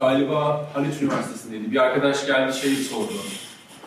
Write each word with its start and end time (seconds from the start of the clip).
Galiba 0.00 0.66
Haliç 0.74 1.02
Üniversitesi'ndeydi. 1.02 1.72
Bir 1.72 1.76
arkadaş 1.76 2.26
geldi 2.26 2.56
şeyi 2.58 2.76
sordu. 2.76 3.12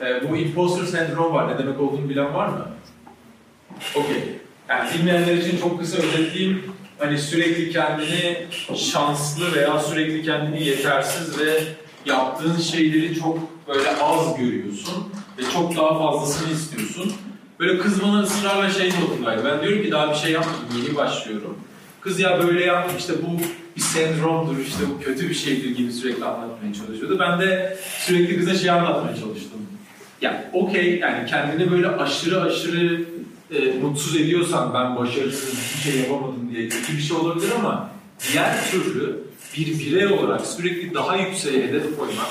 E, 0.02 0.30
bu 0.30 0.38
imposter 0.38 0.86
sendrom 0.86 1.34
var. 1.34 1.54
Ne 1.54 1.58
demek 1.58 1.80
olduğunu 1.82 2.10
bilen 2.10 2.34
var 2.34 2.48
mı? 2.48 2.68
Okey. 3.96 4.24
Yani 4.70 4.90
bilmeyenler 4.94 5.34
için 5.38 5.58
çok 5.58 5.80
kısa 5.80 5.98
özetleyeyim. 5.98 6.64
Hani 7.00 7.18
sürekli 7.20 7.72
kendini 7.72 8.38
şanslı 8.76 9.56
veya 9.56 9.80
sürekli 9.80 10.24
kendini 10.24 10.64
yetersiz 10.64 11.40
ve 11.40 11.64
yaptığın 12.06 12.58
şeyleri 12.58 13.20
çok 13.20 13.40
böyle 13.68 13.98
az 14.02 14.38
görüyorsun 14.38 15.04
ve 15.38 15.42
çok 15.54 15.76
daha 15.78 16.00
fazlasını 16.00 16.52
istiyorsun. 16.52 17.14
Böyle 17.60 17.80
kız 17.80 18.04
bana 18.04 18.22
ısrarla 18.22 18.70
şey 18.70 18.90
notundaydı. 18.90 19.46
Ben 19.46 19.62
diyorum 19.62 19.84
ki 19.84 19.92
daha 19.92 20.10
bir 20.12 20.16
şey 20.16 20.32
yapmadım, 20.32 20.84
yeni 20.84 20.96
başlıyorum. 20.96 21.58
Kız 22.08 22.20
ya 22.20 22.48
böyle 22.48 22.66
yaptım 22.66 22.98
işte 23.00 23.14
bu 23.14 23.42
bir 23.76 23.82
sendromdur, 23.82 24.58
işte 24.60 24.84
bu 24.90 25.04
kötü 25.04 25.30
bir 25.30 25.34
şeydir 25.34 25.70
gibi 25.76 25.92
sürekli 25.92 26.26
anlatmaya 26.26 26.74
çalışıyordu. 26.74 27.20
Ben 27.20 27.42
de 27.42 27.78
sürekli 28.00 28.40
kıza 28.40 28.56
şey 28.56 28.70
anlatmaya 28.70 29.16
çalıştım. 29.16 29.60
Ya 30.22 30.52
okey 30.54 31.00
yani 31.00 31.30
kendini 31.30 31.72
böyle 31.72 31.88
aşırı 31.88 32.42
aşırı 32.42 33.02
e, 33.52 33.80
mutsuz 33.82 34.16
ediyorsan 34.16 34.74
ben 34.74 34.96
başarısız 34.96 35.54
bir 35.54 35.92
şey 35.92 36.02
yapamadım 36.02 36.50
diye 36.52 36.70
kötü 36.70 36.94
bir 36.98 37.02
şey 37.02 37.18
olabilir 37.18 37.52
ama 37.60 37.90
diğer 38.32 38.72
türlü 38.72 39.20
bir 39.58 39.80
birey 39.80 40.08
olarak 40.08 40.46
sürekli 40.46 40.94
daha 40.94 41.18
yükseğe 41.18 41.68
hedef 41.68 41.98
koymak, 41.98 42.28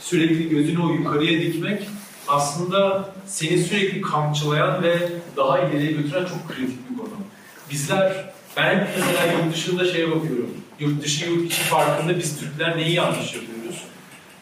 sürekli 0.00 0.48
gözünü 0.48 0.80
o 0.80 0.90
yukarıya 0.92 1.40
dikmek 1.40 1.88
aslında 2.28 3.08
seni 3.26 3.58
sürekli 3.58 4.00
kamçılayan 4.00 4.82
ve 4.82 4.98
daha 5.36 5.58
ileriye 5.58 5.92
götüren 5.92 6.24
çok 6.24 6.48
kritik 6.48 6.90
bir 6.90 6.98
konu. 6.98 7.08
Bizler, 7.70 8.34
ben 8.56 8.78
hep 8.78 8.88
mesela 8.96 9.32
yurt 9.32 9.54
dışında 9.54 9.84
şeye 9.84 10.10
bakıyorum. 10.10 10.50
Yurt 10.80 11.04
dışı 11.04 11.30
yurt 11.30 11.52
içi 11.52 11.60
farkında 11.62 12.18
biz 12.18 12.40
Türkler 12.40 12.76
neyi 12.76 12.94
yanlış 12.94 13.34
yapıyoruz? 13.34 13.84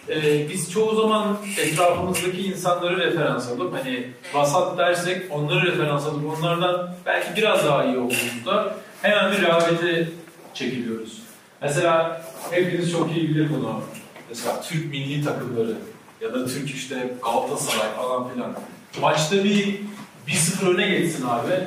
Ee, 0.09 0.49
biz 0.49 0.73
çoğu 0.73 0.95
zaman 0.97 1.39
etrafımızdaki 1.59 2.47
insanları 2.47 2.97
referans 2.97 3.49
alıp 3.49 3.75
hani 3.79 4.09
vasat 4.35 4.79
dersek 4.79 5.23
onları 5.31 5.73
referans 5.73 6.07
alıp 6.07 6.39
onlardan 6.39 6.95
belki 7.07 7.37
biraz 7.37 7.65
daha 7.65 7.85
iyi 7.85 7.97
olduğumuzda 7.97 8.77
hemen 9.03 9.33
bir 9.33 9.43
rehavete 9.43 10.09
çekiliyoruz. 10.55 11.23
Mesela 11.63 12.23
hepiniz 12.51 12.93
çok 12.93 13.17
iyi 13.17 13.29
bilir 13.29 13.49
bunu. 13.51 13.81
Mesela 14.29 14.63
Türk 14.63 14.91
milli 14.91 15.25
takımları 15.25 15.75
ya 16.21 16.35
da 16.35 16.47
Türk 16.47 16.71
işte 16.71 17.15
Galatasaray 17.25 17.95
falan 17.97 18.29
filan. 18.29 18.53
Maçta 19.01 19.45
bir 19.45 19.81
1-0 20.29 20.75
öne 20.75 20.89
geçsin 20.89 21.27
abi. 21.27 21.67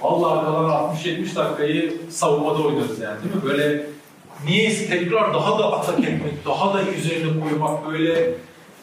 Vallahi 0.00 0.44
kalan 0.44 0.94
60-70 0.96 1.36
dakikayı 1.36 1.92
savunmada 2.10 2.62
oynarız 2.62 3.00
yani 3.00 3.16
değil 3.24 3.34
mi? 3.34 3.42
Böyle 3.44 3.86
niyeyse 4.46 4.86
tekrar 4.88 5.34
daha 5.34 5.58
da 5.58 5.72
atak 5.72 5.98
etmek, 5.98 6.46
daha 6.46 6.74
da 6.74 6.82
üzerine 6.82 7.40
koymak 7.40 7.86
böyle 7.86 8.34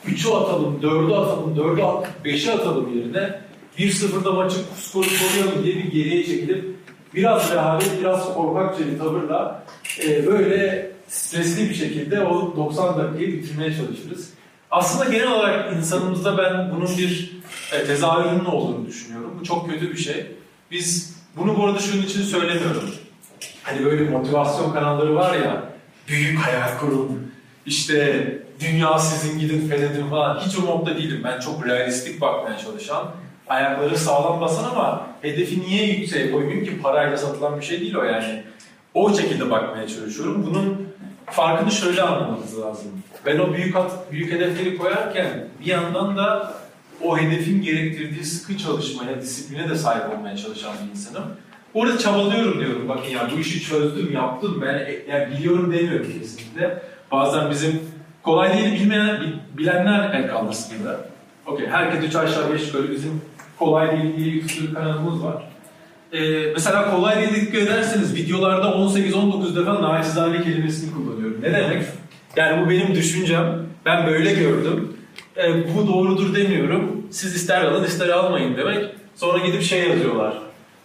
3'ü 0.07 0.33
atalım, 0.33 0.79
4'ü 0.81 1.15
atalım, 1.15 1.55
4'ü 1.55 1.83
at, 1.83 2.07
5'i 2.25 2.51
atalım 2.51 2.97
yerine 2.97 3.41
1-0'da 3.77 4.31
maçı 4.31 4.57
skoru 4.79 5.07
koruyalım 5.07 5.63
diye 5.63 5.75
bir 5.75 5.91
geriye 5.91 6.25
çekilip 6.25 6.75
biraz 7.13 7.51
rehavet, 7.51 7.99
biraz 8.01 8.33
korkakça 8.33 8.87
bir 8.87 8.99
tavırla 8.99 9.63
e, 10.03 10.27
böyle 10.27 10.91
stresli 11.07 11.69
bir 11.69 11.75
şekilde 11.75 12.21
o 12.21 12.55
90 12.55 12.99
dakikayı 12.99 13.33
bitirmeye 13.33 13.75
çalışırız. 13.75 14.29
Aslında 14.71 15.11
genel 15.11 15.31
olarak 15.31 15.73
insanımızda 15.77 16.37
ben 16.37 16.71
bunun 16.75 16.97
bir 16.97 17.41
e, 17.73 17.83
tezahürünün 17.83 18.45
olduğunu 18.45 18.85
düşünüyorum. 18.85 19.37
Bu 19.39 19.43
çok 19.43 19.69
kötü 19.69 19.91
bir 19.91 19.97
şey. 19.97 20.25
Biz 20.71 21.17
bunu 21.37 21.57
bu 21.57 21.65
arada 21.65 21.79
şunun 21.79 22.01
için 22.01 22.21
söylemiyorum. 22.21 22.89
Hani 23.63 23.85
böyle 23.85 24.09
motivasyon 24.09 24.73
kanalları 24.73 25.15
var 25.15 25.33
ya, 25.33 25.63
büyük 26.07 26.39
hayal 26.39 26.77
kurun, 26.79 27.31
işte 27.65 28.25
dünya 28.59 28.99
sizin 28.99 29.39
gidin 29.39 29.69
fethedin 29.69 30.09
falan. 30.09 30.39
Hiç 30.39 30.59
o 30.59 30.61
modda 30.61 30.97
değilim. 30.97 31.21
Ben 31.23 31.39
çok 31.39 31.65
realistik 31.65 32.21
bakmaya 32.21 32.57
çalışan, 32.57 33.11
ayakları 33.47 33.97
sağlam 33.97 34.41
basan 34.41 34.63
ama 34.63 35.07
hedefi 35.21 35.61
niye 35.61 35.85
yükseğe 35.85 36.31
koymayayım 36.31 36.65
ki 36.65 36.81
parayla 36.81 37.17
satılan 37.17 37.59
bir 37.59 37.65
şey 37.65 37.81
değil 37.81 37.95
o 37.95 38.03
yani. 38.03 38.43
O 38.93 39.13
şekilde 39.13 39.51
bakmaya 39.51 39.87
çalışıyorum. 39.87 40.45
Bunun 40.45 40.87
farkını 41.25 41.71
şöyle 41.71 42.01
anlamanız 42.01 42.59
lazım. 42.59 42.91
Ben 43.25 43.39
o 43.39 43.53
büyük 43.53 43.75
büyük 44.11 44.31
hedefleri 44.31 44.77
koyarken 44.77 45.47
bir 45.61 45.65
yandan 45.65 46.17
da 46.17 46.53
o 47.03 47.17
hedefin 47.17 47.61
gerektirdiği 47.61 48.23
sıkı 48.23 48.57
çalışmaya, 48.57 49.21
disipline 49.21 49.69
de 49.69 49.75
sahip 49.75 50.17
olmaya 50.17 50.37
çalışan 50.37 50.73
bir 50.85 50.91
insanım. 50.91 51.23
Orada 51.73 51.97
çabalıyorum 51.97 52.59
diyorum. 52.59 52.89
Bakın 52.89 53.09
ya 53.09 53.29
bu 53.35 53.39
işi 53.39 53.61
çözdüm, 53.63 54.13
yaptım. 54.13 54.61
Ben 54.61 54.89
yani 55.09 55.37
biliyorum 55.37 55.73
demiyorum 55.73 56.07
kesinlikle. 56.19 56.81
Bazen 57.11 57.51
bizim 57.51 57.81
kolay 58.23 58.57
değil 58.57 58.73
bilmeyen, 58.73 59.21
bilenler 59.57 60.13
el 60.13 60.27
kaldırsın 60.27 60.85
da. 60.85 60.99
Okey, 61.45 61.67
herkes 61.67 62.03
üç 62.03 62.15
aşağı 62.15 62.53
beş 62.53 62.67
yukarı 62.67 62.91
bizim 62.91 63.21
kolay 63.59 63.91
değil 63.91 64.17
diye 64.17 64.33
bir 64.33 64.49
sürü 64.49 64.73
kanalımız 64.73 65.23
var. 65.23 65.43
Ee, 66.13 66.51
mesela 66.53 66.91
kolay 66.91 67.17
değil 67.17 67.35
dikkat 67.35 67.61
ederseniz 67.61 68.15
videolarda 68.15 68.67
18-19 68.67 69.55
defa 69.55 69.81
naçizane 69.81 70.43
kelimesini 70.43 70.93
kullanıyorum. 70.93 71.41
Ne 71.41 71.53
demek? 71.53 71.83
Yani 72.35 72.65
bu 72.65 72.69
benim 72.69 72.95
düşüncem. 72.95 73.45
Ben 73.85 74.07
böyle 74.07 74.33
gördüm. 74.33 74.97
Ee, 75.37 75.75
bu 75.75 75.87
doğrudur 75.87 76.35
demiyorum. 76.35 77.07
Siz 77.11 77.35
ister 77.35 77.61
alın 77.61 77.83
ister 77.83 78.09
almayın 78.09 78.57
demek. 78.57 78.85
Sonra 79.15 79.45
gidip 79.45 79.63
şey 79.63 79.89
yazıyorlar. 79.89 80.33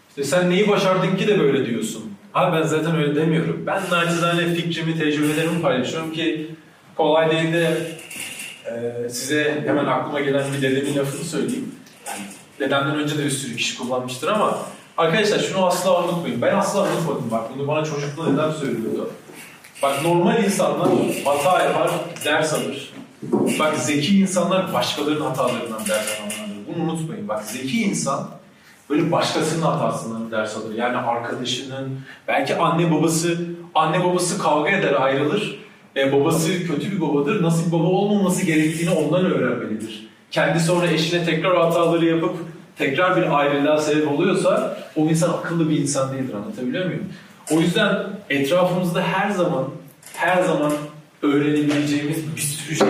İşte 0.09 0.25
sen 0.25 0.51
neyi 0.51 0.69
başardın 0.69 1.17
ki 1.17 1.29
de 1.29 1.41
böyle 1.41 1.67
diyorsun. 1.67 2.13
Abi 2.35 2.57
ben 2.57 2.63
zaten 2.63 2.97
öyle 2.97 3.15
demiyorum. 3.15 3.63
Ben 3.67 3.83
naçizane 3.91 4.55
fikrimi, 4.55 4.99
tecrübelerimi 4.99 5.63
paylaşıyorum 5.63 6.13
ki 6.13 6.51
kolay 6.97 7.31
değil 7.31 7.53
de 7.53 7.79
e, 8.67 9.09
size 9.09 9.63
hemen 9.67 9.85
aklıma 9.85 10.21
gelen 10.21 10.45
bir 10.57 10.63
dedemin 10.63 10.97
lafını 10.97 11.25
söyleyeyim. 11.25 11.75
Yani 12.07 12.19
dedemden 12.61 12.97
önce 12.99 13.19
de 13.19 13.25
bir 13.25 13.31
sürü 13.31 13.57
kişi 13.57 13.79
kullanmıştır 13.79 14.29
ama 14.29 14.59
arkadaşlar 14.97 15.39
şunu 15.39 15.67
asla 15.67 16.05
unutmayın. 16.05 16.43
Ben 16.43 16.55
asla 16.55 16.83
unutmadım 16.83 17.31
bak 17.31 17.43
bunu 17.55 17.69
bana 17.69 17.85
çocukluğunda 17.85 18.43
dedem 18.43 18.53
söylüyordu. 18.53 19.11
Bak 19.83 20.03
normal 20.05 20.45
insanlar 20.45 20.89
hata 21.25 21.65
yapar, 21.65 21.91
ders 22.25 22.55
alır. 22.55 22.93
Bak 23.59 23.77
zeki 23.77 24.21
insanlar 24.21 24.73
başkalarının 24.75 25.25
hatalarından 25.25 25.81
ders 25.81 26.21
alırlar. 26.21 26.57
Bunu 26.69 26.83
unutmayın. 26.83 27.29
Bak 27.29 27.45
zeki 27.45 27.83
insan 27.83 28.29
böyle 28.91 29.13
başkasının 29.13 29.63
hatasından 29.63 30.31
ders 30.31 30.57
alır. 30.57 30.75
Yani 30.75 30.97
arkadaşının, 30.97 32.01
belki 32.29 32.57
anne 32.57 32.93
babası, 32.93 33.39
anne 33.75 34.05
babası 34.05 34.39
kavga 34.39 34.71
eder 34.71 35.03
ayrılır. 35.03 35.59
E, 35.97 36.13
babası 36.13 36.67
kötü 36.67 36.93
bir 36.93 37.01
babadır. 37.01 37.43
Nasıl 37.43 37.67
bir 37.67 37.73
baba 37.73 37.87
olmaması 37.87 38.47
gerektiğini 38.47 38.91
ondan 38.91 39.25
öğrenmelidir. 39.25 40.09
Kendi 40.31 40.61
sonra 40.61 40.87
eşine 40.87 41.25
tekrar 41.25 41.57
hataları 41.57 42.05
yapıp 42.05 42.37
tekrar 42.79 43.17
bir 43.17 43.39
ayrılığa 43.39 43.79
sebep 43.79 44.13
oluyorsa 44.13 44.79
o 44.97 45.01
insan 45.01 45.29
akıllı 45.29 45.71
bir 45.71 45.79
insan 45.79 46.13
değildir. 46.13 46.35
Anlatabiliyor 46.35 46.87
muyum? 46.87 47.05
O 47.51 47.61
yüzden 47.61 47.97
etrafımızda 48.31 49.03
her 49.03 49.31
zaman 49.31 49.65
her 50.15 50.43
zaman 50.43 50.73
öğrenebileceğimiz 51.23 52.37
bir 52.37 52.41
sürü 52.41 52.77
şey 52.77 52.89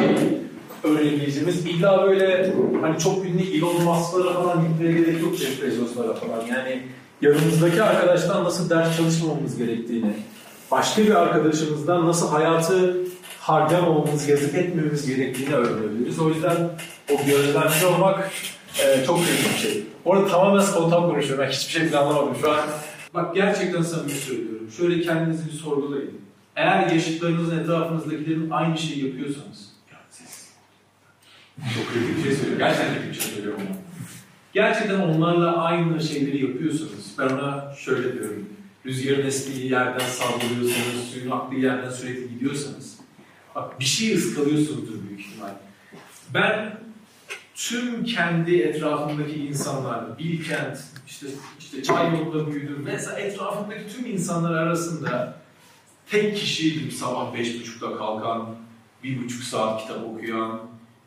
öğrenebileceğimiz 0.84 1.66
illa 1.66 2.06
böyle 2.06 2.52
hani 2.82 2.98
çok 2.98 3.24
ünlü 3.24 3.42
Elon 3.42 3.82
Musk'lara 3.82 4.32
falan 4.32 4.68
gitmeye 4.68 4.92
gerek 4.92 5.22
yok 5.22 5.36
Jeff 5.36 5.62
Bezos'lara 5.62 6.14
falan. 6.14 6.46
Yani 6.46 6.82
yanımızdaki 7.22 7.82
arkadaştan 7.82 8.44
nasıl 8.44 8.70
ders 8.70 8.96
çalışmamamız 8.96 9.58
gerektiğini, 9.58 10.14
başka 10.70 11.02
bir 11.02 11.14
arkadaşımızdan 11.14 12.06
nasıl 12.06 12.28
hayatı 12.28 12.96
harcamamamız, 13.40 14.28
yazık 14.28 14.54
etmememiz 14.54 15.06
gerektiğini 15.06 15.54
öğrenebiliriz. 15.54 16.18
O 16.18 16.28
yüzden 16.28 16.56
o 17.10 17.26
gözlemci 17.26 17.86
olmak 17.86 18.30
e, 18.84 19.04
çok 19.06 19.18
kritik 19.18 19.54
bir 19.54 19.58
şey. 19.58 19.82
Orada 20.04 20.28
tamamen 20.28 20.60
spontan 20.60 21.02
konuşuyorum. 21.02 21.44
Ben 21.44 21.50
hiçbir 21.50 21.72
şey 21.72 21.88
planlamadım 21.88 22.36
şu 22.40 22.52
an. 22.52 22.60
Bak 23.14 23.34
gerçekten 23.34 23.82
samimi 23.82 24.10
söylüyorum. 24.10 24.70
Şöyle 24.76 25.00
kendinizi 25.00 25.46
bir 25.46 25.52
sorgulayın. 25.52 26.25
Eğer 26.56 26.90
yaşıtlarınızın 26.90 27.58
etrafınızdakilerin 27.58 28.50
aynı 28.50 28.78
şeyi 28.78 29.06
yapıyorsanız, 29.06 29.72
siz 30.10 30.48
çok 31.74 31.92
kritik 31.92 32.16
bir 32.16 32.22
şey 32.22 32.32
söylüyorum. 32.32 32.58
Gerçekten 32.58 32.94
kritik 32.94 33.08
bir 33.10 33.20
şey 33.20 33.32
söylüyorum 33.32 33.60
ama. 33.66 33.76
Gerçekten 34.52 35.00
onlarla 35.00 35.56
aynı 35.56 36.00
şeyleri 36.00 36.46
yapıyorsanız, 36.46 37.14
ben 37.18 37.28
ona 37.28 37.74
şöyle 37.74 38.12
diyorum. 38.12 38.48
Rüzgarın 38.86 39.26
estiği 39.26 39.70
yerden 39.72 40.06
saldırıyorsanız, 40.06 41.08
suyun 41.12 41.30
aktığı 41.30 41.56
yerden 41.56 41.90
sürekli 41.90 42.28
gidiyorsanız, 42.28 42.98
bak 43.54 43.80
bir 43.80 43.84
şey 43.84 44.14
ıskalıyorsunuzdur 44.14 45.08
büyük 45.08 45.20
ihtimal. 45.20 45.50
Ben 46.34 46.78
tüm 47.54 48.04
kendi 48.04 48.56
etrafımdaki 48.56 49.46
insanlar, 49.46 50.18
Bilkent, 50.18 50.78
işte, 51.06 51.26
işte 51.58 51.82
çay 51.82 52.10
yolunda 52.10 52.52
büyüdüm, 52.52 52.82
mesela 52.84 53.18
etrafımdaki 53.18 53.96
tüm 53.96 54.06
insanlar 54.06 54.52
arasında 54.52 55.35
tek 56.10 56.36
kişiydim 56.36 56.90
sabah 56.90 57.34
beş 57.34 57.60
buçukta 57.60 57.96
kalkan, 57.96 58.46
bir 59.04 59.24
buçuk 59.24 59.42
saat 59.42 59.82
kitap 59.82 60.04
okuyan, 60.04 60.60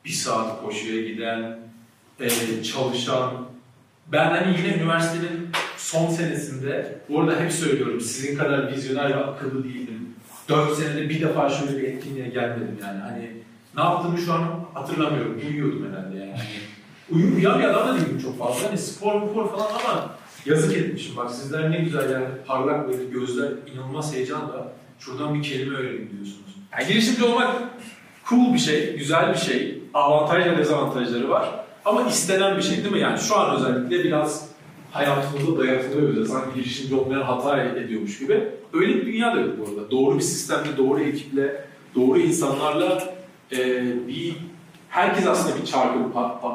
bir 0.06 0.10
saat 0.10 0.62
koşuya 0.62 1.08
giden, 1.08 1.60
e, 2.20 2.64
çalışan. 2.64 3.32
Ben 4.12 4.30
hani 4.30 4.58
yine 4.58 4.76
üniversitenin 4.76 5.50
son 5.78 6.10
senesinde, 6.10 7.02
bu 7.10 7.22
arada 7.22 7.40
hep 7.40 7.52
söylüyorum 7.52 8.02
sizin 8.02 8.38
kadar 8.38 8.74
vizyoner 8.74 9.10
ve 9.10 9.16
akıllı 9.16 9.64
değildim. 9.64 10.16
4 10.50 10.78
senede 10.78 11.10
bir 11.10 11.22
defa 11.22 11.50
şöyle 11.50 11.78
bir 11.78 11.84
etkinliğe 11.84 12.28
gelmedim 12.28 12.78
yani. 12.82 13.00
Hani 13.00 13.32
ne 13.78 13.84
yaptığımı 13.84 14.18
şu 14.18 14.34
an 14.34 14.66
hatırlamıyorum. 14.74 15.42
Uyuyordum 15.48 15.88
herhalde 15.92 16.18
yani. 16.18 16.32
Hani, 16.32 16.50
uyum, 17.12 17.36
uyan 17.36 17.60
bir 17.60 17.64
adam 17.64 17.88
da 17.88 17.96
değilim 17.96 18.20
çok 18.22 18.40
fazla. 18.40 18.68
Hani 18.68 18.78
spor 18.78 19.30
spor 19.30 19.52
falan 19.52 19.68
ama 19.70 20.16
yazık 20.46 20.78
etmişim. 20.78 21.18
Bak 21.18 21.32
sizler 21.32 21.72
ne 21.72 21.78
güzel 21.78 22.12
yani 22.12 22.26
parlak 22.48 22.88
böyle 22.88 23.06
gözler 23.06 23.52
inanılmaz 23.74 24.16
heyecanla 24.16 24.74
şuradan 25.00 25.34
bir 25.34 25.44
kelime 25.44 25.78
öğrenin 25.78 26.10
diyorsunuz. 26.12 26.56
Yani 26.74 26.88
girişimci 26.88 27.24
olmak 27.24 27.56
cool 28.30 28.54
bir 28.54 28.60
şey, 28.60 28.98
güzel 28.98 29.34
bir 29.34 29.38
şey. 29.38 29.80
Avantaj 29.94 30.46
ve 30.46 30.58
dezavantajları 30.58 31.30
var. 31.30 31.50
Ama 31.86 32.04
istenen 32.04 32.58
bir 32.58 32.62
şey 32.62 32.78
değil 32.78 32.92
mi? 32.92 33.00
Yani 33.00 33.20
şu 33.20 33.40
an 33.40 33.56
özellikle 33.56 34.04
biraz 34.04 34.50
hayatımızda 34.92 35.64
dayatılıyor 35.64 36.16
bize. 36.16 36.26
Sanki 36.26 36.56
girişimci 36.56 36.96
olmayan 36.96 37.22
hata 37.22 37.64
ediyormuş 37.64 38.20
gibi. 38.20 38.48
Öyle 38.74 38.96
bir 38.96 39.06
dünya 39.06 39.36
da 39.36 39.40
yok 39.40 39.56
bu 39.60 39.64
arada. 39.64 39.92
Doğru 39.92 40.16
bir 40.16 40.22
sistemle, 40.22 40.78
doğru 40.78 41.00
ekiple, 41.00 41.66
doğru 41.96 42.20
insanlarla 42.20 43.14
e, 43.52 43.58
bir 44.08 44.36
herkes 44.90 45.28
aslında 45.28 45.62
bir 45.62 45.66
çarkı 45.66 46.00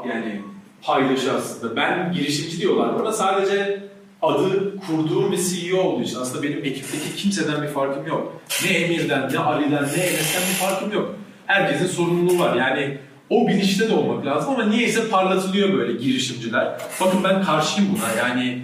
yani 0.08 0.41
paylaşı 0.82 1.32
aslında. 1.32 1.76
Ben 1.76 2.12
girişimci 2.12 2.61
diyorlar 2.61 2.99
bana 2.99 3.12
sadece 3.12 3.83
adı 4.26 4.76
kurduğum 4.86 5.32
bir 5.32 5.38
CEO 5.38 5.78
olduğu 5.78 6.02
için 6.02 6.18
aslında 6.18 6.42
benim 6.42 6.58
ekipteki 6.58 7.16
kimseden 7.16 7.62
bir 7.62 7.68
farkım 7.68 8.06
yok. 8.06 8.40
Ne 8.64 8.70
Emir'den, 8.70 9.32
ne 9.32 9.38
Ali'den, 9.38 9.82
ne 9.82 10.02
Enes'ten 10.02 10.42
bir 10.42 10.54
farkım 10.66 10.92
yok. 10.92 11.14
Herkesin 11.46 11.86
sorumluluğu 11.86 12.38
var. 12.38 12.56
Yani 12.56 12.98
o 13.30 13.48
bilinçte 13.48 13.88
de 13.88 13.94
olmak 13.94 14.26
lazım 14.26 14.54
ama 14.54 14.64
niyeyse 14.64 15.08
parlatılıyor 15.08 15.72
böyle 15.72 15.92
girişimciler. 15.92 16.72
Bakın 17.00 17.24
ben 17.24 17.42
karşıyım 17.42 17.90
buna 17.94 18.28
yani 18.28 18.62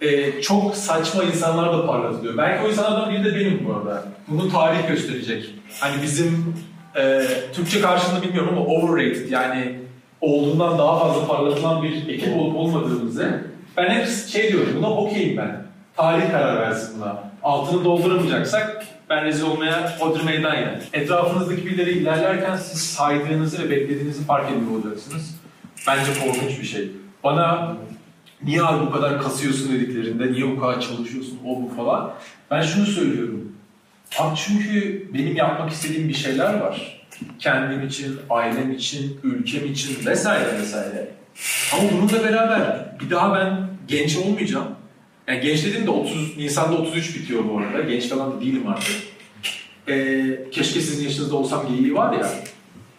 e, 0.00 0.42
çok 0.42 0.76
saçma 0.76 1.24
insanlar 1.24 1.72
da 1.72 1.86
parlatılıyor. 1.86 2.36
Belki 2.36 2.66
o 2.66 2.68
insanlardan 2.68 3.12
biri 3.12 3.24
de 3.24 3.34
benim 3.34 3.66
bu 3.68 3.74
arada. 3.74 4.04
Bunu 4.28 4.48
tarih 4.48 4.88
gösterecek. 4.88 5.50
Hani 5.80 6.02
bizim 6.02 6.54
e, 6.96 7.22
Türkçe 7.52 7.80
karşılığını 7.80 8.22
bilmiyorum 8.22 8.50
ama 8.58 8.66
overrated 8.66 9.30
yani 9.30 9.78
olduğundan 10.20 10.78
daha 10.78 10.98
fazla 10.98 11.26
parlatılan 11.26 11.82
bir 11.82 12.08
ekip 12.08 12.36
olup 12.36 12.56
olmadığımızı 12.56 13.44
ben 13.76 13.90
hep 13.90 14.08
şey 14.08 14.48
diyorum 14.52 14.74
buna 14.76 14.90
okeyim 14.90 15.36
ben. 15.36 15.64
Tarih 15.96 16.30
karar 16.30 16.60
versin 16.60 17.00
buna. 17.00 17.24
Altını 17.42 17.84
dolduramayacaksak 17.84 18.86
ben 19.10 19.24
rezil 19.24 19.44
olmaya 19.44 19.98
hodri 19.98 20.24
meydan 20.24 20.54
yani. 20.54 20.78
Etrafınızdaki 20.92 21.66
birileri 21.66 21.90
ilerlerken 21.90 22.56
siz 22.56 22.80
saydığınızı 22.82 23.64
ve 23.64 23.70
beklediğinizi 23.70 24.24
fark 24.24 24.50
ediyor 24.52 24.70
olacaksınız. 24.70 25.34
Bence 25.86 26.10
korkunç 26.20 26.60
bir 26.60 26.66
şey. 26.66 26.90
Bana 27.24 27.76
niye 28.42 28.62
abi 28.62 28.86
bu 28.86 28.90
kadar 28.90 29.22
kasıyorsun 29.22 29.72
dediklerinde, 29.72 30.32
niye 30.32 30.56
bu 30.56 30.60
kadar 30.60 30.80
çalışıyorsun, 30.80 31.38
o 31.46 31.62
bu 31.62 31.72
falan. 31.76 32.12
Ben 32.50 32.62
şunu 32.62 32.86
söylüyorum. 32.86 33.52
Abi 34.18 34.36
çünkü 34.36 35.02
benim 35.14 35.36
yapmak 35.36 35.70
istediğim 35.70 36.08
bir 36.08 36.14
şeyler 36.14 36.60
var. 36.60 37.06
Kendim 37.38 37.86
için, 37.86 38.16
ailem 38.30 38.72
için, 38.72 39.20
ülkem 39.22 39.66
için 39.66 40.06
vesaire 40.06 40.58
vesaire. 40.58 41.08
Ama 41.72 41.82
bununla 41.92 42.24
beraber 42.24 42.96
bir 43.00 43.10
daha 43.10 43.34
ben 43.34 43.68
genç 43.88 44.16
olmayacağım. 44.16 44.66
Yani 45.28 45.40
genç 45.40 45.64
dediğim 45.64 45.86
de 45.86 45.90
30, 45.90 46.36
Nisan'da 46.36 46.76
33 46.76 47.16
bitiyor 47.16 47.44
bu 47.50 47.58
arada. 47.58 47.80
Genç 47.80 48.08
falan 48.08 48.32
da 48.32 48.40
değilim 48.40 48.68
artık. 48.68 48.96
Ee, 49.88 50.50
keşke 50.50 50.80
sizin 50.80 51.04
yaşınızda 51.04 51.36
olsam 51.36 51.68
geyiği 51.68 51.94
var 51.94 52.12
ya. 52.12 52.30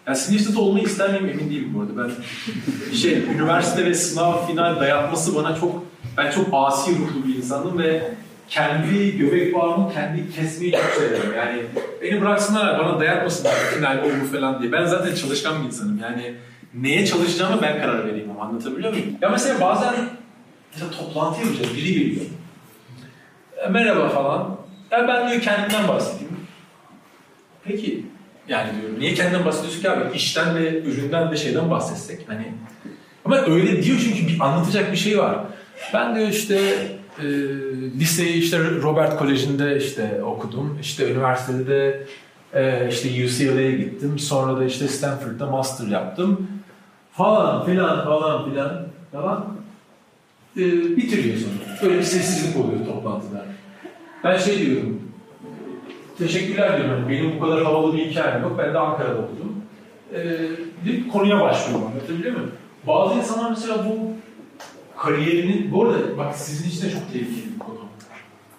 Yani 0.08 0.18
sizin 0.18 0.34
yaşınızda 0.34 0.60
olmayı 0.60 0.86
ister 0.86 1.12
miyim 1.12 1.30
emin 1.30 1.50
değilim 1.50 1.74
bu 1.74 1.82
arada. 1.82 1.92
Ben 1.98 2.12
şey, 2.96 3.14
üniversite 3.14 3.86
ve 3.86 3.94
sınav 3.94 4.48
final 4.48 4.80
dayatması 4.80 5.36
bana 5.36 5.56
çok, 5.60 5.84
ben 6.18 6.32
çok 6.32 6.48
asi 6.52 6.92
ruhlu 6.92 7.28
bir 7.28 7.36
insanım 7.36 7.78
ve 7.78 8.12
kendi 8.50 9.18
göbek 9.18 9.54
bağımı 9.54 9.94
kendi 9.94 10.32
kesmeyi 10.36 10.72
çok 10.72 10.82
severim. 10.82 11.34
Yani 11.38 11.62
beni 12.02 12.22
bıraksınlar 12.22 12.80
bana 12.80 13.00
dayatmasınlar 13.00 13.54
final 13.54 14.00
o 14.00 14.24
bu 14.24 14.38
falan 14.38 14.62
diye. 14.62 14.72
Ben 14.72 14.86
zaten 14.86 15.16
çalışkan 15.16 15.62
bir 15.62 15.68
insanım. 15.68 16.00
Yani 16.04 16.36
neye 16.82 17.06
çalışacağımı 17.06 17.62
ben 17.62 17.82
karar 17.82 18.08
vereyim 18.08 18.32
ama 18.32 18.42
anlatabiliyor 18.42 18.94
muyum? 18.94 19.08
Ya 19.22 19.30
mesela 19.30 19.62
bazen 19.62 19.96
mesela 20.74 20.92
toplantı 20.92 21.42
yapacağız, 21.42 21.78
biri 21.78 21.94
geliyor. 21.94 22.26
E, 23.66 23.70
merhaba 23.70 24.10
falan. 24.10 24.58
Ya 24.92 25.08
ben 25.08 25.30
diyor 25.30 25.42
kendimden 25.42 25.88
bahsedeyim. 25.88 26.38
Peki 27.64 28.06
yani 28.48 28.70
diyorum 28.82 29.00
niye 29.00 29.14
kendinden 29.14 29.46
bahsediyorsun 29.46 29.82
ki 29.82 29.90
abi? 29.90 30.16
İşten 30.16 30.56
ve 30.56 30.82
üründen 30.82 31.32
ve 31.32 31.38
şeyden 31.38 31.72
bahsetsek 31.72 32.30
hani. 32.30 32.54
Ama 33.26 33.38
öyle 33.38 33.84
diyor 33.84 33.98
çünkü 34.04 34.28
bir 34.28 34.40
anlatacak 34.40 34.92
bir 34.92 34.98
şey 34.98 35.20
var. 35.20 35.40
Ben 35.94 36.16
diyor 36.16 36.28
işte 36.28 36.56
e, 37.20 37.26
liseyi 38.00 38.34
işte 38.34 38.60
Robert 38.82 39.18
Koleji'nde 39.18 39.78
işte 39.78 40.24
okudum. 40.24 40.80
İşte 40.82 41.12
üniversitede 41.12 41.68
de 41.68 42.08
e, 42.54 42.90
işte 42.90 43.10
UCLA'ya 43.26 43.72
gittim. 43.72 44.20
Sonra 44.20 44.60
da 44.60 44.66
işte 44.66 44.88
Stanford'da 44.88 45.46
master 45.46 45.88
yaptım 45.88 46.48
falan 47.18 47.66
filan 47.66 48.06
falan 48.06 48.50
filan 48.50 48.88
falan 49.12 49.46
e, 50.58 50.62
bitiriyor 50.98 51.38
sonra. 51.38 51.80
Böyle 51.82 51.98
bir 51.98 52.04
sessizlik 52.04 52.66
oluyor 52.66 52.86
toplantıda. 52.86 53.46
Ben 54.24 54.38
şey 54.38 54.66
diyorum, 54.66 55.02
teşekkürler 56.18 56.78
diyorum. 56.78 57.00
Yani 57.00 57.10
benim 57.10 57.36
bu 57.36 57.46
kadar 57.46 57.64
havalı 57.64 57.94
bir 57.94 58.06
hikayem 58.06 58.42
yok. 58.44 58.56
Ben 58.58 58.74
de 58.74 58.80
Ankara'da 58.80 59.18
okudum. 59.18 59.62
E, 60.14 60.20
bir 60.86 61.08
konuya 61.08 61.42
başlıyorum. 61.42 61.88
Anlatabiliyor 61.88 62.34
muyum? 62.34 62.52
Bazı 62.88 63.20
insanlar 63.20 63.50
mesela 63.50 63.86
bu 63.86 64.12
kariyerinin, 64.98 65.72
bu 65.72 65.84
arada 65.84 66.18
bak 66.18 66.36
sizin 66.36 66.70
için 66.70 66.88
de 66.88 66.92
çok 66.92 67.14
tehlikeli 67.14 67.54
bir 67.54 67.60
konu. 67.60 67.78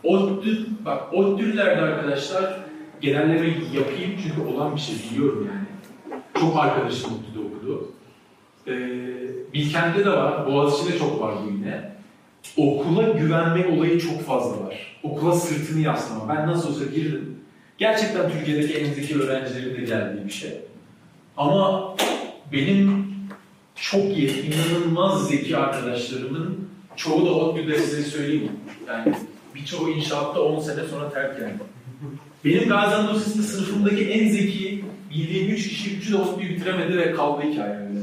ODTÜ, 0.05 0.67
bak 0.85 1.15
ODTÜ'lerde 1.15 1.81
arkadaşlar 1.83 2.61
genelleme 3.01 3.47
yapayım 3.73 4.13
çünkü 4.23 4.55
olan 4.55 4.77
bir 4.77 4.81
şey 4.81 4.95
biliyorum 5.11 5.49
yani. 5.53 5.67
Çok 6.41 6.57
arkadaşım 6.57 7.11
okudu. 7.11 7.36
Ee, 8.69 8.73
Bilkent'te 9.55 10.05
de 10.05 10.11
var, 10.11 10.47
Boğaziçi'de 10.47 10.99
çok 10.99 11.21
var 11.21 11.35
bu 11.45 11.53
yine. 11.53 11.91
Okula 12.57 13.03
güvenme 13.03 13.67
olayı 13.67 14.01
çok 14.01 14.23
fazla 14.23 14.67
var. 14.67 14.99
Okula 15.03 15.33
sırtını 15.33 15.81
yaslama. 15.81 16.37
Ben 16.37 16.47
nasıl 16.47 16.69
olsa 16.69 16.85
girdim. 16.85 17.37
Gerçekten 17.79 18.31
Türkiye'deki 18.31 18.75
en 18.75 18.93
zeki 18.93 19.19
öğrencilerin 19.21 19.77
de 19.77 19.85
geldiği 19.85 20.25
bir 20.25 20.33
şey. 20.33 20.51
Ama 21.37 21.97
benim 22.53 23.07
çok 23.75 24.05
iyi, 24.05 24.43
inanılmaz 24.43 25.29
zeki 25.29 25.57
arkadaşlarımın 25.57 26.69
çoğu 26.97 27.27
da 27.27 27.31
ODTÜ'de 27.31 27.79
size 27.79 28.03
söyleyeyim. 28.03 28.53
Yani 28.89 29.15
birçoğu 29.55 29.91
inşaatta 29.91 30.41
10 30.41 30.61
sene 30.61 30.85
sonra 30.85 31.11
terk 31.11 31.41
yani. 31.43 31.55
Benim 32.45 32.69
Gaziantep 32.69 33.17
sınıfımdaki 33.23 34.11
en 34.11 34.29
zeki 34.29 34.85
bildiğim 35.11 35.49
3 35.49 35.69
kişi 35.69 35.91
3'ü 35.91 36.13
de 36.13 36.17
ODTÜ'yü 36.17 36.51
bitiremedi 36.51 36.97
ve 36.97 37.13
kaldı 37.13 37.43
hikayemde. 37.43 38.01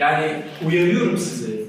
Yani 0.00 0.32
uyarıyorum 0.66 1.18
sizi. 1.18 1.64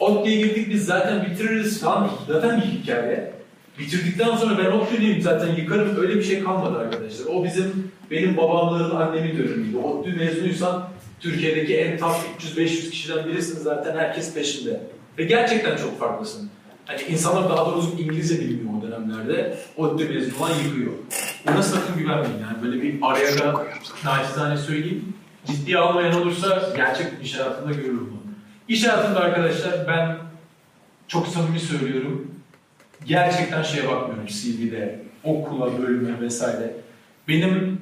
ODTÜ'ye 0.00 0.36
girdik 0.36 0.70
biz 0.70 0.86
zaten 0.86 1.26
bitiririz 1.26 1.80
falan. 1.80 2.10
Zaten 2.28 2.60
bir 2.60 2.66
hikaye. 2.66 3.32
Bitirdikten 3.78 4.36
sonra 4.36 4.58
ben 4.58 4.70
ODTÜ'lüyüm 4.70 5.22
zaten 5.22 5.54
yıkarım. 5.56 5.96
Öyle 5.96 6.14
bir 6.14 6.22
şey 6.22 6.44
kalmadı 6.44 6.78
arkadaşlar. 6.78 7.26
O 7.26 7.44
bizim 7.44 7.92
benim 8.10 8.36
babamların 8.36 8.96
annemin 8.96 9.38
dönemiydi. 9.38 9.76
ODTÜ 9.76 10.12
mezunuysan 10.12 10.88
Türkiye'deki 11.20 11.76
en 11.76 11.98
top 11.98 12.16
300-500 12.56 12.90
kişiden 12.90 13.26
birisin 13.26 13.58
zaten 13.58 13.96
herkes 13.96 14.34
peşinde. 14.34 14.80
Ve 15.18 15.24
gerçekten 15.24 15.76
çok 15.76 15.98
farklısın. 15.98 16.50
Hani 16.86 17.02
insanlar 17.02 17.50
daha 17.50 17.66
doğrusu 17.66 17.90
İngilizce 17.98 18.40
bilmiyor 18.40 18.78
o 18.78 18.82
dönemlerde. 18.82 19.58
ODTÜ 19.76 20.08
mezunu 20.08 20.34
olan 20.38 20.50
yıkıyor. 20.64 20.92
Ona 21.50 21.62
sakın 21.62 21.98
güvenmeyin 21.98 22.38
yani. 22.42 22.62
Böyle 22.62 22.82
bir 22.82 22.98
araya 23.02 23.38
da 23.38 23.66
naçizane 24.04 24.56
söyleyeyim 24.56 25.14
ciddiye 25.46 25.78
almayan 25.78 26.20
olursa 26.20 26.72
gerçek 26.76 27.06
iş 27.22 27.34
hayatında 27.34 27.72
görür 27.72 28.00
bunu. 28.00 28.20
İş 28.68 28.86
hayatında 28.86 29.20
arkadaşlar 29.20 29.88
ben 29.88 30.16
çok 31.08 31.28
samimi 31.28 31.60
söylüyorum. 31.60 32.30
Gerçekten 33.06 33.62
şeye 33.62 33.88
bakmıyorum 33.88 34.26
CV'de, 34.26 35.02
okula, 35.24 35.78
bölüme 35.78 36.20
vesaire. 36.20 36.76
Benim 37.28 37.80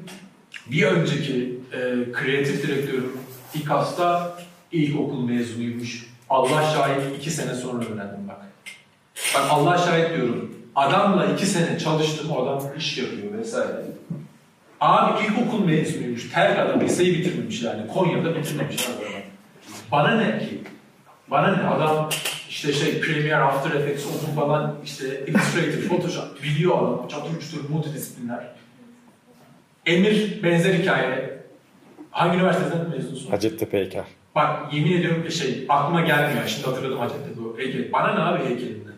bir 0.70 0.82
önceki 0.82 1.60
e, 1.72 2.12
kreatif 2.12 2.62
direktörüm 2.62 3.12
İKAS'ta 3.54 4.38
ilkokul 4.72 5.24
mezunuymuş. 5.24 6.06
Allah 6.30 6.62
şahit 6.62 7.18
iki 7.18 7.30
sene 7.30 7.54
sonra 7.54 7.84
öğrendim 7.84 8.28
bak. 8.28 8.40
Bak 9.34 9.44
Allah 9.50 9.78
şahit 9.78 10.16
diyorum. 10.16 10.54
Adamla 10.74 11.26
iki 11.26 11.46
sene 11.46 11.78
çalıştım, 11.78 12.30
o 12.30 12.42
adam 12.42 12.62
iş 12.78 12.98
yapıyor 12.98 13.38
vesaire. 13.38 13.82
Abi 14.82 15.26
ilkokul 15.26 15.64
mezunuymuş. 15.64 16.30
Terk 16.30 16.58
adam 16.58 16.80
liseyi 16.80 17.18
bitirmemiş 17.18 17.62
yani. 17.62 17.86
Konya'da 17.88 18.36
bitirmemiş 18.36 18.88
adam. 18.88 19.12
Bana 19.92 20.16
ne 20.16 20.38
ki? 20.38 20.60
Bana 21.30 21.56
ne? 21.56 21.68
Adam 21.68 22.08
işte 22.48 22.72
şey 22.72 23.00
Premiere, 23.00 23.36
After 23.36 23.80
Effects, 23.80 24.06
olsun 24.06 24.34
falan 24.34 24.74
işte 24.84 25.26
Illustrator, 25.26 25.82
Photoshop 25.88 26.42
biliyor 26.42 26.78
adam. 26.78 27.08
Çatır 27.08 27.40
çutur 27.40 27.70
multidisipliner. 27.70 28.48
Emir 29.86 30.42
benzer 30.42 30.74
hikaye. 30.74 31.42
Hangi 32.10 32.36
üniversiteden 32.36 32.90
mezunsun? 32.90 33.30
Hacettepe 33.30 33.78
heykel. 33.78 34.04
Bak 34.34 34.72
yemin 34.74 34.92
ediyorum 34.92 35.30
şey 35.30 35.66
aklıma 35.68 36.00
gelmiyor. 36.00 36.46
Şimdi 36.46 36.66
hatırladım 36.66 36.98
Hacettepe 36.98 37.62
heykel. 37.62 37.92
Bana 37.92 38.14
ne 38.14 38.20
abi 38.20 38.44
heykelinden? 38.44 38.92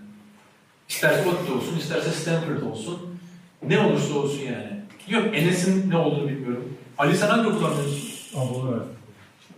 İsterse 0.89 1.29
ODTÜ 1.29 1.53
olsun, 1.53 1.79
isterse 1.79 2.11
Stanford 2.11 2.63
olsun. 2.63 3.19
Ne 3.63 3.79
olursa 3.79 4.15
olsun 4.15 4.43
yani. 4.43 4.84
Yok 5.09 5.23
Enes'in 5.33 5.91
ne 5.91 5.97
olduğunu 5.97 6.29
bilmiyorum. 6.29 6.73
Ali 6.99 7.17
sen 7.17 7.29
hangi 7.29 7.49
okul 7.49 7.65
anlıyorsun? 7.65 8.11
Anadolu. 8.37 8.87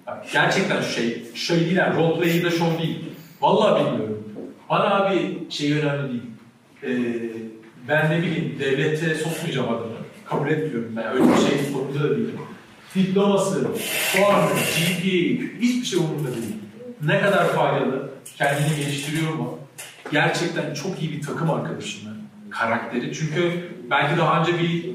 Bak, 0.06 0.26
Gerçekten 0.32 0.82
şu 0.82 0.90
şey, 0.92 1.24
şey 1.34 1.60
değil 1.60 1.76
yani 1.76 1.96
roleplay 1.96 2.42
de 2.44 2.50
show 2.50 2.78
değil. 2.82 3.04
Vallahi 3.40 3.84
bilmiyorum. 3.84 4.24
Bana 4.70 4.94
abi 4.94 5.38
şey 5.50 5.72
önemli 5.72 6.08
değil. 6.08 6.22
Ee, 6.82 7.30
ben 7.88 8.10
ne 8.10 8.22
bileyim 8.22 8.56
devlete 8.60 9.14
sokmayacağım 9.14 9.68
adamı. 9.68 9.92
Kabul 10.24 10.48
etmiyorum 10.50 10.92
ben 10.96 11.12
öyle 11.12 11.22
bir 11.24 11.48
şey 11.48 11.58
sorumlu 11.72 12.00
da 12.00 12.10
değilim. 12.10 12.38
Diploması, 12.94 13.62
puanı, 14.16 14.48
GPA 14.50 15.44
hiçbir 15.60 15.84
şey 15.84 15.98
umurumda 15.98 16.28
değil. 16.32 16.54
Ne 17.04 17.20
kadar 17.20 17.48
faydalı, 17.52 18.10
kendini 18.36 18.76
geliştiriyor 18.76 19.32
mu? 19.34 19.58
Gerçekten 20.12 20.74
çok 20.74 21.02
iyi 21.02 21.12
bir 21.12 21.22
takım 21.22 21.50
arkadaşım 21.50 22.00
ben. 22.06 22.50
Karakteri. 22.50 23.14
Çünkü 23.14 23.68
belki 23.90 24.18
daha 24.18 24.40
önce 24.40 24.58
bir 24.58 24.90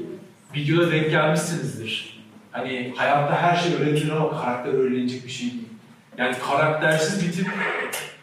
videoda 0.54 0.92
denk 0.92 1.10
gelmişsinizdir. 1.10 2.22
Hani 2.52 2.92
hayatta 2.96 3.42
her 3.42 3.56
şey 3.56 3.74
öğrenilir 3.74 4.10
ama 4.10 4.42
karakter 4.42 4.72
öğrenilecek 4.72 5.26
bir 5.26 5.30
şey 5.30 5.50
değil. 5.50 5.68
Yani 6.18 6.36
karaktersiz 6.50 7.26
bir 7.26 7.32
tip 7.32 7.48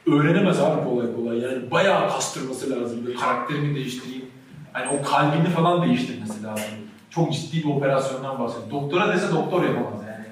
öğrenemez 0.08 0.60
abi 0.60 0.84
kolay 0.84 1.16
kolay. 1.16 1.38
Yani 1.38 1.72
bayağı 1.72 2.10
kastırması 2.10 2.70
lazım. 2.72 3.06
Böyle 3.06 3.18
karakterimi 3.18 3.76
değiştireyim. 3.76 4.26
Hani 4.74 4.88
o 4.90 5.04
kalbini 5.04 5.50
falan 5.50 5.88
değiştirmesi 5.88 6.44
lazım. 6.44 6.66
Çok 7.10 7.34
ciddi 7.34 7.58
bir 7.58 7.70
operasyondan 7.70 8.40
bahsediyorum. 8.40 8.72
Doktora 8.72 9.14
dese 9.14 9.32
doktor 9.32 9.64
yapamaz 9.64 10.02
yani. 10.08 10.26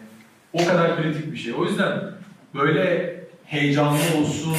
O 0.54 0.68
kadar 0.68 1.02
kritik 1.02 1.32
bir 1.32 1.38
şey. 1.38 1.54
O 1.54 1.66
yüzden 1.66 2.02
böyle 2.56 3.18
heyecanlı 3.46 4.00
olsun, 4.20 4.56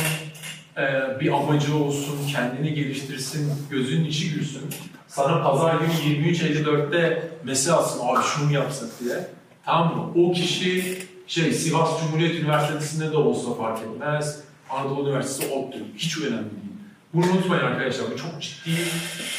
e, 0.76 1.20
bir 1.20 1.32
amacı 1.32 1.76
olsun, 1.76 2.18
kendini 2.32 2.74
geliştirsin, 2.74 3.52
gözünün 3.70 4.04
içi 4.04 4.34
gülsün. 4.34 4.62
Sana 5.08 5.42
pazar 5.42 5.74
günü 5.74 5.92
23.54'te 5.92 7.28
mesaj 7.44 7.74
atsın, 7.74 8.00
abi 8.06 8.24
şunu 8.24 8.52
yapsak 8.52 8.88
diye. 9.00 9.28
Tamam 9.64 9.96
mı? 9.96 10.28
O 10.28 10.32
kişi 10.32 10.98
şey 11.26 11.52
Sivas 11.52 12.00
Cumhuriyet 12.00 12.34
Üniversitesi'nde 12.34 13.12
de 13.12 13.16
olsa 13.16 13.54
fark 13.54 13.78
etmez. 13.82 14.40
Anadolu 14.70 15.08
Üniversitesi 15.08 15.52
ODTÜ. 15.54 15.78
Hiç 15.96 16.18
önemli 16.18 16.32
değil. 16.32 16.72
Bunu 17.14 17.24
unutmayın 17.32 17.64
arkadaşlar. 17.64 18.06
Bu 18.12 18.16
çok 18.16 18.42
ciddi 18.42 18.70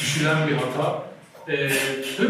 düşülen 0.00 0.48
bir 0.48 0.52
hata. 0.54 1.02
Ee, 1.48 1.70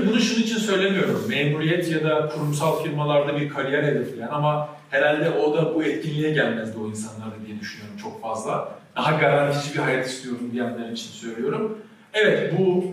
bunu 0.07 0.21
şunun 0.21 0.43
için 0.43 0.59
söylemiyorum. 0.59 1.25
Memuriyet 1.29 1.91
ya 1.91 2.05
da 2.05 2.29
kurumsal 2.29 2.83
firmalarda 2.83 3.37
bir 3.37 3.49
kariyer 3.49 3.83
hedefleyen 3.83 4.29
ama 4.29 4.69
herhalde 4.91 5.31
o 5.31 5.55
da 5.57 5.75
bu 5.75 5.85
etkinliğe 5.85 6.31
gelmezdi 6.31 6.79
o 6.79 6.89
insanlarda 6.89 7.47
diye 7.47 7.61
düşünüyorum 7.61 7.97
çok 8.03 8.23
fazla. 8.23 8.75
Daha 8.97 9.11
garantici 9.11 9.75
bir 9.75 9.81
hayat 9.81 10.07
istiyorum 10.07 10.51
diyenler 10.53 10.91
için 10.91 11.11
söylüyorum. 11.11 11.79
Evet 12.13 12.55
bu 12.59 12.85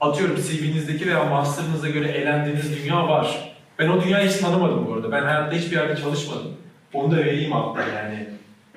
atıyorum 0.00 0.36
CV'nizdeki 0.36 1.06
veya 1.06 1.24
master'ınıza 1.24 1.88
göre 1.88 2.08
elendiğiniz 2.08 2.82
dünya 2.82 3.08
var. 3.08 3.54
Ben 3.78 3.88
o 3.88 4.02
dünyayı 4.02 4.30
hiç 4.30 4.36
tanımadım 4.36 4.86
bu 4.86 4.94
arada. 4.94 5.12
Ben 5.12 5.22
hayatta 5.22 5.56
hiçbir 5.56 5.76
yerde 5.76 5.96
çalışmadım. 5.96 6.52
Onu 6.92 7.10
da 7.12 7.16
vereyim 7.16 7.52
hatta 7.52 7.80
yani. 7.82 8.28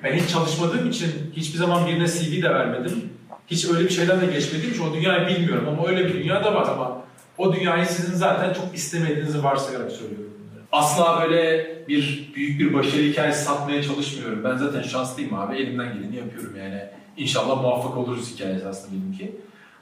Ben 0.04 0.12
hiç 0.12 0.30
çalışmadığım 0.30 0.90
için 0.90 1.32
hiçbir 1.36 1.58
zaman 1.58 1.86
birine 1.86 2.06
CV 2.06 2.42
de 2.42 2.50
vermedim. 2.50 3.10
Hiç 3.46 3.64
öyle 3.64 3.84
bir 3.84 3.90
şeyden 3.90 4.20
de 4.20 4.26
geçmediğim 4.26 4.74
için 4.74 4.90
o 4.90 4.94
dünyayı 4.94 5.28
bilmiyorum 5.28 5.68
ama 5.68 5.88
öyle 5.88 6.04
bir 6.04 6.14
dünya 6.14 6.44
da 6.44 6.54
var 6.54 6.68
ama 6.68 7.02
o 7.38 7.52
dünyayı 7.52 7.86
sizin 7.86 8.14
zaten 8.14 8.52
çok 8.52 8.74
istemediğinizi 8.74 9.44
varsayarak 9.44 9.92
söylüyorum. 9.92 10.28
Asla 10.72 11.22
böyle 11.22 11.66
bir 11.88 12.32
büyük 12.34 12.60
bir 12.60 12.74
başarı 12.74 13.02
hikayesi 13.02 13.44
satmaya 13.44 13.82
çalışmıyorum. 13.82 14.44
Ben 14.44 14.56
zaten 14.56 14.82
şanslıyım 14.82 15.34
abi. 15.34 15.56
Elimden 15.56 15.94
geleni 15.94 16.16
yapıyorum 16.16 16.56
yani. 16.56 16.80
İnşallah 17.16 17.62
muvaffak 17.62 17.96
oluruz 17.96 18.34
hikayesi 18.34 18.68
aslında 18.68 18.92
benimki. 18.92 19.36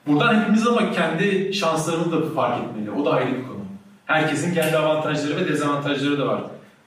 Buradan 0.06 0.40
hepimiz 0.40 0.66
ama 0.66 0.92
kendi 0.92 1.54
şanslarını 1.54 2.12
da 2.12 2.34
fark 2.34 2.64
etmeli. 2.64 2.90
O 2.90 3.04
da 3.04 3.10
ayrı 3.10 3.38
bir 3.38 3.42
konu. 3.42 3.64
Herkesin 4.06 4.54
kendi 4.54 4.76
avantajları 4.76 5.36
ve 5.36 5.48
dezavantajları 5.48 6.18
da 6.18 6.26
var. 6.26 6.40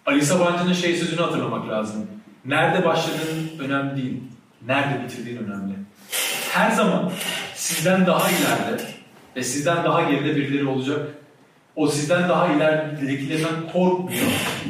Ali 0.06 0.26
Sabancı'nın 0.26 0.74
şey 0.74 0.96
sözünü 0.96 1.22
hatırlamak 1.22 1.70
lazım. 1.70 2.08
Nerede 2.46 2.86
başladığın 2.86 3.50
önemli 3.60 4.02
değil. 4.02 4.24
Nerede 4.68 5.04
bitirdiğin 5.04 5.38
önemli. 5.38 5.74
Her 6.54 6.72
zaman 6.72 7.12
sizden 7.56 8.06
daha 8.06 8.30
ileride 8.30 8.84
ve 9.36 9.44
sizden 9.44 9.84
daha 9.84 10.04
geride 10.04 10.36
birileri 10.36 10.68
olacak. 10.68 11.08
O 11.76 11.88
sizden 11.88 12.30
daha 12.30 12.48
ileridekilerinden 12.48 13.72
korkmuyor. 13.74 14.28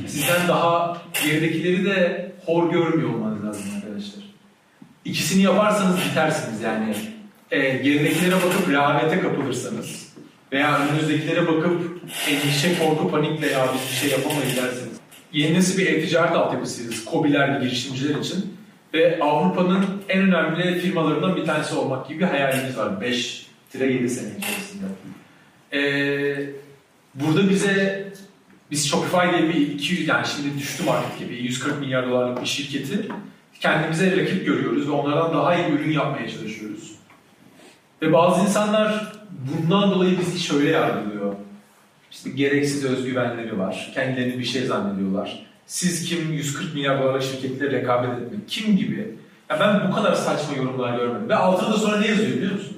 Sizden 0.08 0.48
daha 0.48 0.98
geridekileri 1.24 1.86
de 1.86 2.32
hor 2.46 2.72
görmüyor 2.72 3.10
olmanız 3.14 3.46
lazım 3.46 3.64
arkadaşlar. 3.76 4.24
İkisini 5.06 5.44
yaparsanız 5.44 5.98
bitersiniz 6.10 6.62
yani. 6.62 6.96
E, 7.52 7.60
geridekilere 7.60 8.36
bakıp 8.36 8.70
rehavete 8.70 9.20
kapılırsanız 9.20 10.10
veya 10.52 10.80
önünüzdekilere 10.80 11.48
bakıp 11.48 11.82
endişe, 12.30 12.80
korku, 12.80 13.12
panikle 13.12 13.48
ya 13.48 13.68
biz 13.74 13.92
bir 13.92 14.10
şey 14.10 14.20
yapamayız 14.20 14.58
derseniz. 14.58 15.00
Yeni 15.34 15.54
nesil 15.54 15.78
bir 15.78 15.88
e-ticaret 15.88 16.32
altyapısıyız. 16.32 17.06
KOBİ'ler 17.06 17.62
girişimciler 17.62 18.20
için. 18.20 18.58
Ve 18.94 19.20
Avrupa'nın 19.22 19.86
en 20.10 20.22
önemli 20.22 20.80
firmalarından 20.80 21.36
bir 21.36 21.46
tanesi 21.46 21.76
olmak 21.76 22.08
gibi 22.08 22.20
bir 22.20 22.26
hayalimiz 22.26 22.78
var. 22.78 22.92
5-7 23.02 24.10
sene 24.10 24.30
içerisinde. 24.38 24.86
Ee, 25.74 26.50
burada 27.16 27.50
bize 27.50 28.08
biz 28.72 28.90
Shopify 28.90 29.38
diye 29.38 29.50
bir 29.50 29.74
200 29.74 30.08
yani 30.08 30.26
şimdi 30.28 30.60
düştü 30.60 30.84
artık 30.90 31.20
gibi 31.20 31.36
140 31.36 31.80
milyar 31.80 32.10
dolarlık 32.10 32.42
bir 32.42 32.48
şirketi 32.48 33.08
kendimize 33.60 34.18
rakip 34.18 34.46
görüyoruz 34.46 34.88
ve 34.88 34.92
onlardan 34.92 35.34
daha 35.34 35.56
iyi 35.56 35.68
ürün 35.72 35.92
yapmaya 35.92 36.30
çalışıyoruz. 36.30 36.99
Ve 38.02 38.14
bazı 38.14 38.42
insanlar 38.42 39.14
bundan 39.32 39.92
dolayı 39.92 40.20
bizi 40.20 40.40
şöyle 40.40 40.70
yargılıyor. 40.70 41.36
İşte 42.12 42.30
gereksiz 42.30 42.86
özgüvenleri 42.86 43.60
var. 43.60 43.92
Kendilerini 43.94 44.40
bir 44.40 44.46
şey 44.46 44.66
zannediyorlar. 44.66 45.46
Siz 45.66 46.06
kim 46.10 46.34
140 46.34 46.74
milyar 46.74 47.02
dolarlık 47.04 47.24
şirketle 47.24 47.72
rekabet 47.72 48.22
etmek? 48.22 48.50
Kim 48.50 48.78
gibi? 48.78 49.18
Ya 49.50 49.60
ben 49.60 49.90
bu 49.90 49.96
kadar 49.96 50.14
saçma 50.16 50.56
yorumlar 50.58 50.98
görmedim. 50.98 51.30
Ve 51.30 51.36
altında 51.36 51.72
da 51.74 51.78
sonra 51.78 52.00
ne 52.00 52.08
yazıyor 52.08 52.32
biliyor 52.32 52.52
musunuz? 52.52 52.76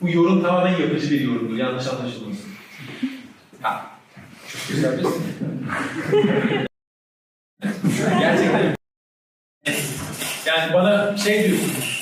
Bu 0.00 0.08
yorum 0.08 0.42
tamamen 0.42 0.78
yapıcı 0.78 1.10
bir 1.10 1.20
yorumdur. 1.20 1.56
Yanlış 1.56 1.86
anlaşılmasın. 1.86 2.50
Ha. 3.62 3.86
Çok 4.48 4.68
güzel 4.68 4.98
bir 4.98 5.04
Gerçekten. 8.20 8.74
Yani 10.46 10.74
bana 10.74 11.16
şey 11.16 11.48
diyorsunuz. 11.48 11.97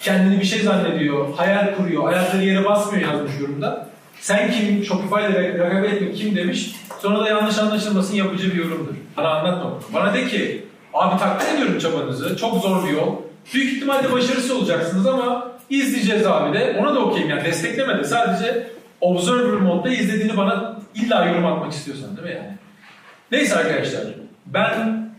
Kendini 0.00 0.40
bir 0.40 0.44
şey 0.44 0.62
zannediyor, 0.62 1.34
hayal 1.36 1.74
kuruyor, 1.76 2.12
ayakları 2.12 2.44
yere 2.44 2.64
basmıyor 2.64 3.12
yazmış 3.12 3.32
yorumda. 3.40 3.88
Sen 4.20 4.52
kim, 4.52 4.84
Shopify 4.84 5.32
ile 5.32 5.58
rekabet 5.58 5.92
etmek 5.92 6.16
kim 6.16 6.36
demiş. 6.36 6.74
Sonra 7.02 7.24
da 7.24 7.28
yanlış 7.28 7.58
anlaşılmasın 7.58 8.14
yapıcı 8.14 8.54
bir 8.54 8.58
yorumdur. 8.58 8.94
Bana 9.16 9.28
anlatma. 9.28 9.72
Bana 9.94 10.14
de 10.14 10.28
ki, 10.28 10.64
abi 10.94 11.18
takdir 11.18 11.54
ediyorum 11.54 11.78
çabanızı, 11.78 12.36
çok 12.36 12.62
zor 12.62 12.88
bir 12.88 12.92
yol. 12.92 13.16
Büyük 13.54 13.72
ihtimalle 13.76 14.12
başarısı 14.12 14.58
olacaksınız 14.58 15.06
ama 15.06 15.52
izleyeceğiz 15.70 16.26
abi 16.26 16.58
de. 16.58 16.76
Ona 16.80 16.94
da 16.94 17.00
okeyim 17.00 17.30
yani 17.30 17.44
destekleme 17.44 17.98
de. 17.98 18.04
Sadece 18.04 18.70
observer 19.00 19.60
modda 19.60 19.88
izlediğini 19.90 20.36
bana 20.36 20.80
illa 20.94 21.24
yorum 21.24 21.46
atmak 21.46 21.72
istiyorsan 21.72 22.16
değil 22.16 22.28
mi 22.28 22.34
yani? 22.34 22.56
Neyse 23.32 23.56
arkadaşlar, 23.56 24.02
ben 24.46 25.10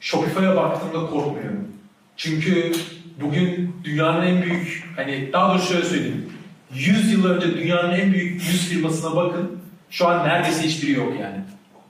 Shopify'a 0.00 0.56
baktığımda 0.56 1.06
korkmuyorum. 1.06 1.68
Çünkü 2.16 2.72
bugün 3.20 3.76
dünyanın 3.84 4.26
en 4.26 4.42
büyük, 4.42 4.84
hani 4.96 5.30
daha 5.32 5.50
doğrusu 5.54 5.72
şöyle 5.72 5.84
söyleyeyim. 5.84 6.32
100 6.74 7.12
yıl 7.12 7.24
önce 7.24 7.56
dünyanın 7.56 7.92
en 7.92 8.12
büyük 8.12 8.42
100 8.42 8.68
firmasına 8.68 9.16
bakın. 9.16 9.58
Şu 9.90 10.08
an 10.08 10.28
neredeyse 10.28 10.62
hiçbiri 10.62 10.92
yok 10.92 11.12
yani. 11.20 11.36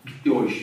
Bitti 0.07 0.33
o 0.33 0.47
iş. 0.47 0.55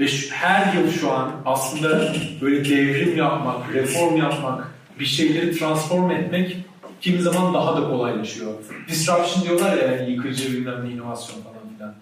Ve 0.00 0.08
şu- 0.08 0.34
her 0.34 0.72
yıl 0.74 0.90
şu 0.92 1.12
an 1.12 1.30
aslında 1.44 2.14
böyle 2.40 2.64
devrim 2.64 3.16
yapmak, 3.16 3.74
reform 3.74 4.16
yapmak, 4.16 4.72
bir 5.00 5.04
şeyleri 5.06 5.58
transform 5.58 6.10
etmek 6.10 6.56
kimi 7.00 7.22
zaman 7.22 7.54
daha 7.54 7.76
da 7.76 7.88
kolaylaşıyor. 7.88 8.52
Disruption 8.88 9.44
diyorlar 9.44 9.76
ya 9.76 9.92
yani 9.92 10.10
yıkıcı 10.10 10.52
bilmem 10.52 10.88
ne 10.88 10.92
inovasyon 10.92 11.42
falan 11.42 11.56
filan. 11.76 11.94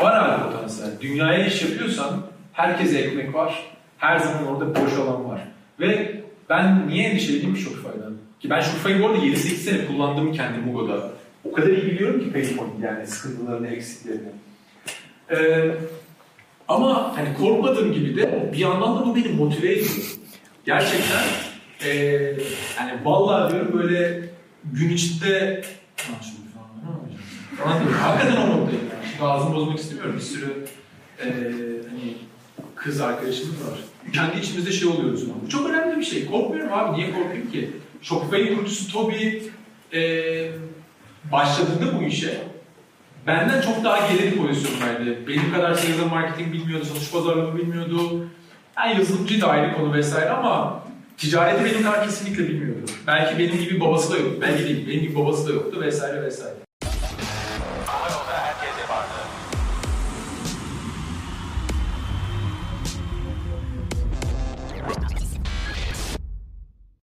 Var 0.00 0.28
abi 0.28 0.42
potansiyel. 0.52 0.90
Dünyaya 1.00 1.46
iş 1.46 1.62
yapıyorsan 1.62 2.22
herkese 2.52 2.98
ekmek 2.98 3.34
var. 3.34 3.62
Her 3.98 4.18
zaman 4.18 4.46
orada 4.46 4.74
boş 4.80 4.98
olan 4.98 5.28
var. 5.28 5.40
Ve 5.80 6.20
ben 6.50 6.88
niye 6.88 7.08
endişeliyim 7.08 7.54
ki 7.54 7.60
Shopify'dan? 7.60 8.14
Ki 8.40 8.50
ben 8.50 8.60
Shopify'ı 8.60 9.02
bu 9.02 9.06
arada 9.06 9.18
7-8 9.18 9.36
sene 9.38 9.86
kullandım 9.86 10.32
kendi 10.32 10.58
Mugo'da. 10.58 11.12
O 11.44 11.52
kadar 11.52 11.68
iyi 11.68 11.86
biliyorum 11.86 12.20
ki 12.20 12.32
PayPal 12.32 12.82
yani 12.82 13.06
sıkıntılarını, 13.06 13.68
eksiklerini. 13.68 14.28
Ee, 15.30 15.70
ama 16.68 17.16
hani 17.16 17.34
korkmadığım 17.34 17.92
gibi 17.92 18.16
de 18.16 18.50
bir 18.52 18.58
yandan 18.58 18.98
da 18.98 19.06
bu 19.06 19.16
beni 19.16 19.28
motive 19.28 19.72
ediyor. 19.72 20.16
Gerçekten 20.64 21.24
ee, 21.84 21.90
yani 22.78 23.04
vallahi 23.04 23.52
diyorum 23.52 23.78
böyle 23.78 24.28
gün 24.72 24.90
içinde. 24.90 25.62
Hakikaten 27.58 28.36
o 28.36 28.48
noktayım 28.48 28.84
yani. 28.92 29.10
Şimdi 29.10 29.24
ağzımı 29.24 29.54
bozmak 29.54 29.78
istemiyorum. 29.78 30.14
Bir 30.16 30.20
sürü 30.20 30.66
ee, 31.20 31.24
hani 31.90 32.14
kız 32.74 33.00
arkadaşımız 33.00 33.70
var. 33.70 33.78
Kendi 34.12 34.38
içimizde 34.38 34.72
şey 34.72 34.88
oluyoruz. 34.88 35.24
Bu 35.44 35.48
çok 35.48 35.70
önemli 35.70 35.98
bir 35.98 36.04
şey. 36.04 36.26
Korkmuyorum 36.26 36.72
abi. 36.72 36.96
Niye 36.96 37.12
korkayım 37.12 37.50
ki? 37.50 37.70
Shopify'in 38.02 38.56
kurucusu 38.56 38.92
Toby 38.92 39.38
ee, 39.94 40.50
başladığında 41.32 41.98
bu 41.98 42.02
işe 42.02 42.40
benden 43.26 43.60
çok 43.60 43.84
daha 43.84 44.12
geri 44.12 44.36
pozisyondaydı. 44.36 45.26
Benim 45.28 45.52
kadar 45.54 45.74
sales 45.74 46.10
marketing 46.10 46.52
bilmiyordu, 46.52 46.84
satış 46.84 47.10
pazarlama 47.10 47.56
bilmiyordu. 47.56 48.28
Yani 48.76 48.98
yazılımcı 48.98 49.40
da 49.40 49.48
ayrı 49.48 49.76
konu 49.76 49.92
vesaire 49.92 50.30
ama 50.30 50.82
ticareti 51.16 51.64
benim 51.64 51.82
kadar 51.82 52.04
kesinlikle 52.04 52.48
bilmiyordu. 52.48 52.90
Belki 53.06 53.38
benim 53.38 53.58
gibi 53.58 53.80
babası 53.80 54.12
da 54.12 54.16
yok, 54.16 54.32
belki 54.40 54.64
değil, 54.64 54.88
benim 54.88 55.00
gibi 55.00 55.14
babası 55.14 55.48
da 55.48 55.52
yoktu 55.52 55.80
vesaire 55.80 56.22
vesaire. 56.22 56.63